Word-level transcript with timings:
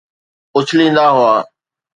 اڇليندا 0.57 1.05
هئا 1.17 1.31